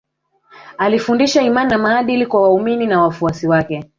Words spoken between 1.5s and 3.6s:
na maadili kwa waaumini na wafuasi